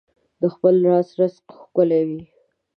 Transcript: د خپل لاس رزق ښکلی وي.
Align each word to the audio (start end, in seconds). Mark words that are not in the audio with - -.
د 0.39 0.41
خپل 0.53 0.73
لاس 0.85 1.07
رزق 1.19 1.45
ښکلی 1.59 2.01
وي. 2.07 2.21